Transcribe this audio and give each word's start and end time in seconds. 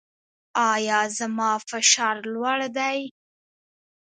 ایا 0.73 0.99
زما 1.17 1.51
فشار 1.69 2.15
لوړ 2.33 2.59
دی؟ 2.77 2.99